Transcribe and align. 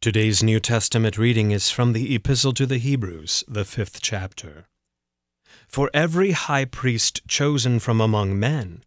Today's 0.00 0.44
New 0.44 0.60
Testament 0.60 1.18
reading 1.18 1.50
is 1.50 1.70
from 1.70 1.92
the 1.92 2.14
Epistle 2.14 2.52
to 2.52 2.66
the 2.66 2.78
Hebrews, 2.78 3.42
the 3.48 3.64
fifth 3.64 4.00
chapter. 4.00 4.68
For 5.66 5.90
every 5.92 6.30
high 6.30 6.66
priest 6.66 7.22
chosen 7.26 7.80
from 7.80 8.00
among 8.00 8.38
men 8.38 8.84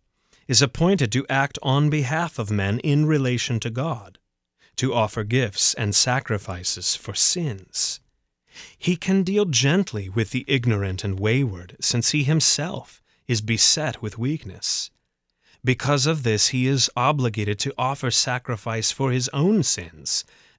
is 0.47 0.61
appointed 0.61 1.11
to 1.11 1.27
act 1.27 1.59
on 1.61 1.89
behalf 1.89 2.39
of 2.39 2.49
men 2.49 2.79
in 2.79 3.07
relation 3.07 3.59
to 3.59 3.69
God, 3.69 4.19
to 4.77 4.93
offer 4.93 5.25
gifts 5.25 5.73
and 5.73 5.93
sacrifices 5.93 6.95
for 6.95 7.13
sins. 7.13 7.99
He 8.77 8.95
can 8.95 9.23
deal 9.23 9.43
gently 9.43 10.07
with 10.07 10.31
the 10.31 10.45
ignorant 10.47 11.03
and 11.03 11.19
wayward, 11.19 11.75
since 11.81 12.11
he 12.11 12.23
himself 12.23 13.01
is 13.27 13.41
beset 13.41 14.01
with 14.01 14.17
weakness. 14.17 14.91
Because 15.61 16.05
of 16.05 16.23
this, 16.23 16.47
he 16.47 16.67
is 16.67 16.89
obligated 16.95 17.59
to 17.59 17.73
offer 17.77 18.11
sacrifice 18.11 18.93
for 18.93 19.11
his 19.11 19.27
own 19.33 19.61
sins 19.63 20.23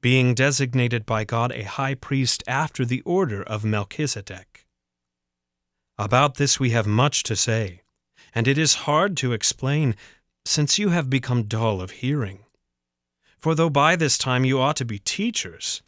being 0.00 0.34
designated 0.34 1.04
by 1.04 1.24
God 1.24 1.52
a 1.52 1.62
high 1.62 1.94
priest 1.94 2.42
after 2.46 2.84
the 2.84 3.02
order 3.02 3.42
of 3.42 3.64
Melchizedek. 3.64 4.66
About 5.98 6.36
this 6.36 6.58
we 6.58 6.70
have 6.70 6.86
much 6.86 7.22
to 7.24 7.36
say, 7.36 7.82
and 8.34 8.48
it 8.48 8.56
is 8.56 8.86
hard 8.86 9.16
to 9.18 9.32
explain, 9.32 9.94
since 10.44 10.78
you 10.78 10.88
have 10.88 11.10
become 11.10 11.42
dull 11.42 11.80
of 11.82 11.90
hearing. 11.90 12.44
For 13.38 13.54
though 13.54 13.70
by 13.70 13.96
this 13.96 14.16
time 14.16 14.44
you 14.44 14.58
ought 14.60 14.76
to 14.76 14.84
be 14.84 14.98
teachers, 14.98 15.82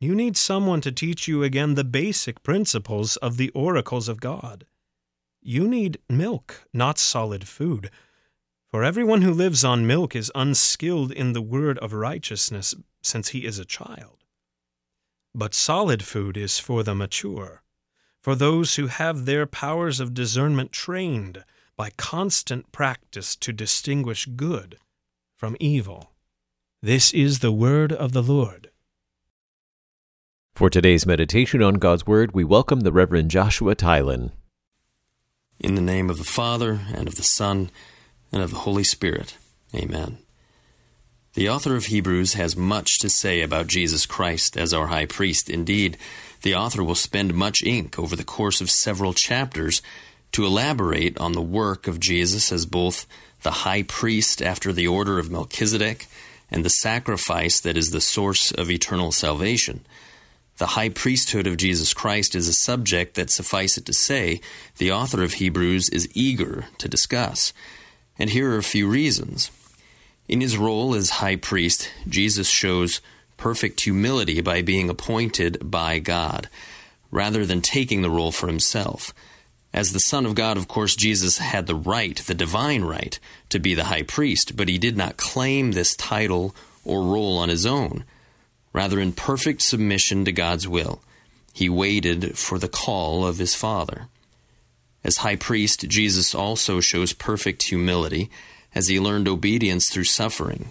you 0.00 0.14
need 0.14 0.36
someone 0.36 0.80
to 0.82 0.92
teach 0.92 1.26
you 1.26 1.42
again 1.42 1.74
the 1.74 1.84
basic 1.84 2.42
principles 2.42 3.16
of 3.16 3.36
the 3.36 3.50
oracles 3.50 4.08
of 4.08 4.20
God. 4.20 4.64
You 5.42 5.66
need 5.66 5.98
milk, 6.08 6.64
not 6.72 6.98
solid 6.98 7.46
food. 7.46 7.90
For 8.70 8.84
everyone 8.84 9.22
who 9.22 9.32
lives 9.32 9.64
on 9.64 9.86
milk 9.86 10.14
is 10.14 10.30
unskilled 10.34 11.10
in 11.10 11.32
the 11.32 11.40
word 11.40 11.78
of 11.78 11.94
righteousness, 11.94 12.74
since 13.00 13.28
he 13.28 13.46
is 13.46 13.58
a 13.58 13.64
child. 13.64 14.24
But 15.34 15.54
solid 15.54 16.02
food 16.02 16.36
is 16.36 16.58
for 16.58 16.82
the 16.82 16.94
mature, 16.94 17.62
for 18.20 18.34
those 18.34 18.74
who 18.74 18.88
have 18.88 19.24
their 19.24 19.46
powers 19.46 20.00
of 20.00 20.12
discernment 20.12 20.70
trained 20.70 21.44
by 21.76 21.90
constant 21.96 22.70
practice 22.70 23.36
to 23.36 23.54
distinguish 23.54 24.26
good 24.26 24.76
from 25.34 25.56
evil. 25.58 26.12
This 26.82 27.14
is 27.14 27.38
the 27.38 27.52
word 27.52 27.90
of 27.90 28.12
the 28.12 28.22
Lord. 28.22 28.70
For 30.54 30.68
today's 30.68 31.06
meditation 31.06 31.62
on 31.62 31.74
God's 31.74 32.06
Word, 32.06 32.32
we 32.34 32.44
welcome 32.44 32.80
the 32.80 32.92
Reverend 32.92 33.30
Joshua 33.30 33.76
Tylen. 33.76 34.32
In 35.58 35.74
the 35.74 35.80
name 35.80 36.10
of 36.10 36.18
the 36.18 36.24
Father, 36.24 36.80
and 36.92 37.08
of 37.08 37.14
the 37.14 37.22
Son, 37.22 37.70
and 38.32 38.42
of 38.42 38.50
the 38.50 38.58
Holy 38.58 38.84
Spirit. 38.84 39.36
Amen. 39.74 40.18
The 41.34 41.48
author 41.48 41.76
of 41.76 41.86
Hebrews 41.86 42.34
has 42.34 42.56
much 42.56 42.98
to 42.98 43.08
say 43.08 43.42
about 43.42 43.68
Jesus 43.68 44.06
Christ 44.06 44.56
as 44.56 44.74
our 44.74 44.88
high 44.88 45.06
priest. 45.06 45.48
Indeed, 45.48 45.96
the 46.42 46.54
author 46.54 46.82
will 46.82 46.94
spend 46.94 47.34
much 47.34 47.62
ink 47.62 47.98
over 47.98 48.16
the 48.16 48.24
course 48.24 48.60
of 48.60 48.70
several 48.70 49.12
chapters 49.12 49.82
to 50.32 50.44
elaborate 50.44 51.18
on 51.18 51.32
the 51.32 51.42
work 51.42 51.86
of 51.86 52.00
Jesus 52.00 52.50
as 52.50 52.66
both 52.66 53.06
the 53.42 53.50
high 53.50 53.82
priest 53.82 54.42
after 54.42 54.72
the 54.72 54.88
order 54.88 55.18
of 55.18 55.30
Melchizedek 55.30 56.06
and 56.50 56.64
the 56.64 56.70
sacrifice 56.70 57.60
that 57.60 57.76
is 57.76 57.90
the 57.90 58.00
source 58.00 58.50
of 58.52 58.70
eternal 58.70 59.12
salvation. 59.12 59.86
The 60.56 60.66
high 60.66 60.88
priesthood 60.88 61.46
of 61.46 61.56
Jesus 61.56 61.94
Christ 61.94 62.34
is 62.34 62.48
a 62.48 62.52
subject 62.52 63.14
that, 63.14 63.30
suffice 63.30 63.78
it 63.78 63.86
to 63.86 63.92
say, 63.92 64.40
the 64.78 64.90
author 64.90 65.22
of 65.22 65.34
Hebrews 65.34 65.88
is 65.90 66.08
eager 66.14 66.64
to 66.78 66.88
discuss. 66.88 67.52
And 68.18 68.30
here 68.30 68.50
are 68.52 68.58
a 68.58 68.62
few 68.62 68.88
reasons. 68.88 69.50
In 70.28 70.40
his 70.40 70.58
role 70.58 70.94
as 70.94 71.10
high 71.10 71.36
priest, 71.36 71.90
Jesus 72.08 72.48
shows 72.48 73.00
perfect 73.36 73.80
humility 73.80 74.40
by 74.40 74.62
being 74.62 74.90
appointed 74.90 75.58
by 75.70 76.00
God, 76.00 76.48
rather 77.10 77.46
than 77.46 77.62
taking 77.62 78.02
the 78.02 78.10
role 78.10 78.32
for 78.32 78.46
himself. 78.46 79.14
As 79.72 79.92
the 79.92 80.00
Son 80.00 80.26
of 80.26 80.34
God, 80.34 80.56
of 80.56 80.68
course, 80.68 80.96
Jesus 80.96 81.38
had 81.38 81.66
the 81.66 81.74
right, 81.74 82.16
the 82.16 82.34
divine 82.34 82.84
right, 82.84 83.18
to 83.50 83.58
be 83.58 83.74
the 83.74 83.84
high 83.84 84.02
priest, 84.02 84.56
but 84.56 84.68
he 84.68 84.78
did 84.78 84.96
not 84.96 85.16
claim 85.16 85.72
this 85.72 85.94
title 85.94 86.54
or 86.84 87.02
role 87.02 87.38
on 87.38 87.48
his 87.48 87.64
own. 87.64 88.04
Rather, 88.72 88.98
in 89.00 89.12
perfect 89.12 89.62
submission 89.62 90.24
to 90.24 90.32
God's 90.32 90.66
will, 90.66 91.00
he 91.52 91.68
waited 91.68 92.38
for 92.38 92.58
the 92.58 92.68
call 92.68 93.26
of 93.26 93.38
his 93.38 93.54
Father. 93.54 94.08
As 95.08 95.16
high 95.16 95.36
priest, 95.36 95.88
Jesus 95.88 96.34
also 96.34 96.80
shows 96.80 97.14
perfect 97.14 97.62
humility 97.62 98.28
as 98.74 98.88
he 98.88 99.00
learned 99.00 99.26
obedience 99.26 99.88
through 99.88 100.04
suffering. 100.04 100.68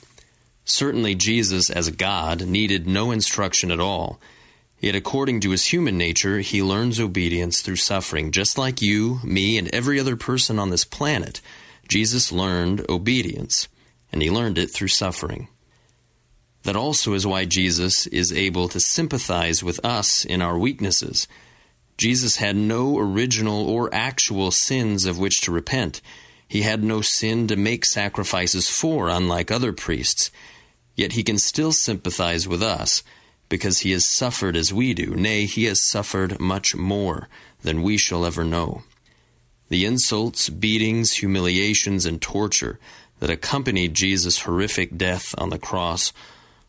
Certainly, 0.63 1.15
Jesus, 1.15 1.71
as 1.71 1.89
God, 1.89 2.45
needed 2.45 2.85
no 2.85 3.09
instruction 3.09 3.71
at 3.71 3.79
all. 3.79 4.21
Yet, 4.79 4.93
according 4.93 5.39
to 5.39 5.49
his 5.49 5.65
human 5.65 5.97
nature, 5.97 6.41
he 6.41 6.61
learns 6.61 6.99
obedience 6.99 7.63
through 7.63 7.77
suffering. 7.77 8.29
Just 8.29 8.59
like 8.59 8.79
you, 8.79 9.21
me, 9.23 9.57
and 9.57 9.73
every 9.73 9.99
other 9.99 10.15
person 10.15 10.59
on 10.59 10.69
this 10.69 10.85
planet, 10.85 11.41
Jesus 11.87 12.31
learned 12.31 12.85
obedience, 12.87 13.67
and 14.11 14.21
he 14.21 14.29
learned 14.29 14.59
it 14.59 14.69
through 14.69 14.89
suffering. 14.89 15.47
That 16.61 16.75
also 16.75 17.13
is 17.13 17.25
why 17.25 17.45
Jesus 17.45 18.05
is 18.05 18.31
able 18.31 18.69
to 18.69 18.79
sympathize 18.79 19.63
with 19.63 19.83
us 19.83 20.23
in 20.23 20.43
our 20.43 20.59
weaknesses. 20.59 21.27
Jesus 21.97 22.37
had 22.37 22.55
no 22.55 22.97
original 22.99 23.67
or 23.67 23.93
actual 23.93 24.51
sins 24.51 25.05
of 25.05 25.17
which 25.17 25.41
to 25.41 25.51
repent. 25.51 26.01
He 26.47 26.61
had 26.61 26.83
no 26.83 27.01
sin 27.01 27.47
to 27.47 27.55
make 27.55 27.85
sacrifices 27.85 28.69
for, 28.69 29.09
unlike 29.09 29.51
other 29.51 29.73
priests. 29.73 30.31
Yet 30.95 31.13
he 31.13 31.23
can 31.23 31.37
still 31.37 31.71
sympathize 31.71 32.47
with 32.47 32.63
us, 32.63 33.03
because 33.49 33.79
he 33.79 33.91
has 33.91 34.13
suffered 34.13 34.55
as 34.55 34.73
we 34.73 34.93
do. 34.93 35.15
Nay, 35.15 35.45
he 35.45 35.65
has 35.65 35.85
suffered 35.85 36.39
much 36.39 36.75
more 36.75 37.29
than 37.61 37.81
we 37.81 37.97
shall 37.97 38.25
ever 38.25 38.43
know. 38.43 38.83
The 39.69 39.85
insults, 39.85 40.49
beatings, 40.49 41.13
humiliations, 41.13 42.05
and 42.05 42.21
torture 42.21 42.79
that 43.19 43.29
accompanied 43.29 43.93
Jesus' 43.93 44.41
horrific 44.41 44.97
death 44.97 45.33
on 45.37 45.49
the 45.49 45.59
cross, 45.59 46.13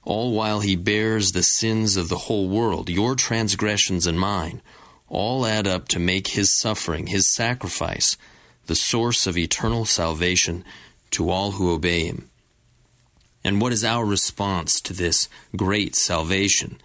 all 0.04 0.32
while 0.32 0.60
he 0.60 0.74
bears 0.74 1.32
the 1.32 1.42
sins 1.42 1.96
of 1.96 2.08
the 2.08 2.18
whole 2.18 2.48
world, 2.48 2.88
your 2.88 3.14
transgressions 3.14 4.06
and 4.06 4.18
mine, 4.18 4.62
all 5.08 5.46
add 5.46 5.66
up 5.66 5.88
to 5.88 5.98
make 5.98 6.28
his 6.28 6.56
suffering, 6.56 7.06
his 7.06 7.32
sacrifice, 7.32 8.16
the 8.66 8.74
source 8.74 9.26
of 9.26 9.38
eternal 9.38 9.84
salvation 9.84 10.64
to 11.10 11.30
all 11.30 11.52
who 11.52 11.72
obey 11.72 12.04
him. 12.04 12.28
And 13.44 13.60
what 13.60 13.72
is 13.72 13.84
our 13.84 14.04
response 14.04 14.80
to 14.82 14.92
this 14.92 15.28
great 15.56 15.96
salvation? 15.96 16.78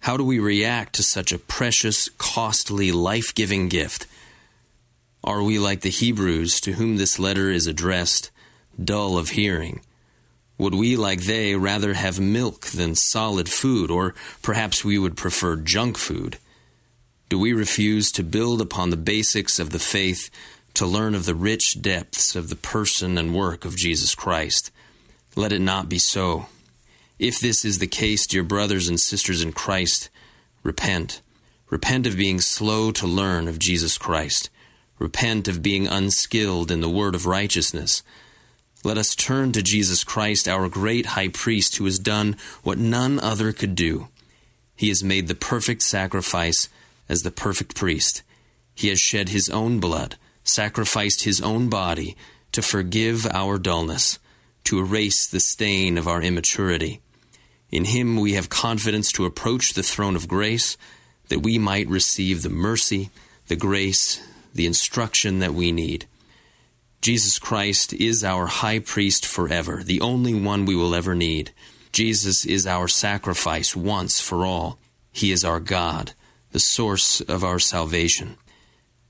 How 0.00 0.16
do 0.16 0.24
we 0.24 0.38
react 0.38 0.94
to 0.94 1.02
such 1.02 1.32
a 1.32 1.38
precious, 1.38 2.08
costly, 2.10 2.92
life 2.92 3.34
giving 3.34 3.68
gift? 3.68 4.06
Are 5.24 5.42
we 5.42 5.58
like 5.58 5.80
the 5.80 5.90
Hebrews 5.90 6.60
to 6.60 6.74
whom 6.74 6.96
this 6.96 7.18
letter 7.18 7.50
is 7.50 7.66
addressed, 7.66 8.30
dull 8.82 9.18
of 9.18 9.30
hearing? 9.30 9.80
Would 10.58 10.74
we, 10.74 10.96
like 10.96 11.22
they, 11.22 11.56
rather 11.56 11.94
have 11.94 12.20
milk 12.20 12.66
than 12.66 12.94
solid 12.94 13.48
food, 13.48 13.90
or 13.90 14.14
perhaps 14.42 14.84
we 14.84 14.98
would 14.98 15.16
prefer 15.16 15.56
junk 15.56 15.98
food? 15.98 16.38
Do 17.28 17.38
we 17.38 17.52
refuse 17.52 18.12
to 18.12 18.22
build 18.22 18.60
upon 18.60 18.90
the 18.90 18.96
basics 18.96 19.58
of 19.58 19.70
the 19.70 19.78
faith 19.78 20.30
to 20.76 20.86
learn 20.86 21.14
of 21.14 21.24
the 21.24 21.34
rich 21.34 21.80
depths 21.80 22.36
of 22.36 22.50
the 22.50 22.54
person 22.54 23.16
and 23.16 23.34
work 23.34 23.64
of 23.64 23.76
Jesus 23.76 24.14
Christ. 24.14 24.70
Let 25.34 25.50
it 25.50 25.62
not 25.62 25.88
be 25.88 25.98
so. 25.98 26.46
If 27.18 27.40
this 27.40 27.64
is 27.64 27.78
the 27.78 27.86
case, 27.86 28.26
dear 28.26 28.42
brothers 28.42 28.86
and 28.86 29.00
sisters 29.00 29.42
in 29.42 29.54
Christ, 29.54 30.10
repent. 30.62 31.22
Repent 31.70 32.06
of 32.06 32.18
being 32.18 32.42
slow 32.42 32.90
to 32.92 33.06
learn 33.06 33.48
of 33.48 33.58
Jesus 33.58 33.96
Christ. 33.96 34.50
repent 34.98 35.46
of 35.46 35.62
being 35.62 35.86
unskilled 35.86 36.70
in 36.70 36.80
the 36.80 36.88
word 36.88 37.14
of 37.14 37.26
righteousness. 37.26 38.02
Let 38.84 38.98
us 38.98 39.14
turn 39.14 39.52
to 39.52 39.62
Jesus 39.62 40.04
Christ, 40.04 40.48
our 40.48 40.68
great 40.68 41.06
high 41.06 41.28
priest, 41.28 41.76
who 41.76 41.84
has 41.84 41.98
done 41.98 42.36
what 42.62 42.78
none 42.78 43.18
other 43.20 43.52
could 43.52 43.74
do. 43.74 44.08
He 44.74 44.88
has 44.88 45.02
made 45.02 45.28
the 45.28 45.34
perfect 45.34 45.82
sacrifice 45.82 46.68
as 47.08 47.22
the 47.22 47.30
perfect 47.30 47.74
priest. 47.74 48.22
He 48.74 48.88
has 48.88 49.00
shed 49.00 49.30
his 49.30 49.48
own 49.48 49.80
blood, 49.80 50.16
sacrificed 50.44 51.24
his 51.24 51.40
own 51.40 51.68
body 51.68 52.16
to 52.52 52.62
forgive 52.62 53.26
our 53.26 53.58
dullness, 53.58 54.18
to 54.64 54.78
erase 54.78 55.26
the 55.26 55.40
stain 55.40 55.98
of 55.98 56.08
our 56.08 56.22
immaturity. 56.22 57.00
In 57.70 57.84
him 57.84 58.16
we 58.16 58.34
have 58.34 58.48
confidence 58.48 59.10
to 59.12 59.24
approach 59.24 59.72
the 59.72 59.82
throne 59.82 60.16
of 60.16 60.28
grace, 60.28 60.76
that 61.28 61.42
we 61.42 61.58
might 61.58 61.88
receive 61.88 62.42
the 62.42 62.50
mercy, 62.50 63.10
the 63.48 63.56
grace, 63.56 64.22
the 64.54 64.66
instruction 64.66 65.40
that 65.40 65.54
we 65.54 65.72
need. 65.72 66.06
Jesus 67.00 67.38
Christ 67.38 67.92
is 67.92 68.24
our 68.24 68.46
high 68.46 68.78
priest 68.78 69.26
forever, 69.26 69.82
the 69.82 70.00
only 70.00 70.34
one 70.34 70.64
we 70.64 70.74
will 70.74 70.94
ever 70.94 71.14
need. 71.14 71.52
Jesus 71.92 72.44
is 72.44 72.66
our 72.66 72.88
sacrifice 72.88 73.76
once 73.76 74.20
for 74.20 74.44
all. 74.44 74.78
He 75.12 75.30
is 75.30 75.44
our 75.44 75.60
God, 75.60 76.12
the 76.56 76.60
source 76.60 77.20
of 77.20 77.44
our 77.44 77.58
salvation. 77.58 78.38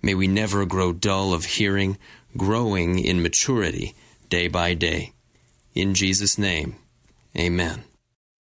May 0.03 0.17
we 0.17 0.27
never 0.27 0.67
grow 0.67 0.93
dull 0.93 1.33
of 1.33 1.45
hearing, 1.45 1.97
growing 2.37 2.99
in 2.99 3.23
maturity 3.23 3.95
day 4.29 4.49
by 4.49 4.75
day. 4.75 5.13
In 5.73 5.95
Jesus' 5.95 6.39
name, 6.39 6.75
amen. 7.39 7.85